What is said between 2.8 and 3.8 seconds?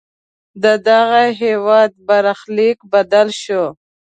بدل شو.